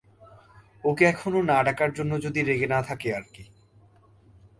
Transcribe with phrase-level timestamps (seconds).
[0.83, 3.43] ওকে এখনো না ডাকার জন্য যদি রেগে না থাকে আরকি।